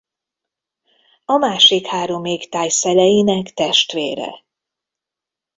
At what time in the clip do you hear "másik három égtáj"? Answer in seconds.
1.37-2.69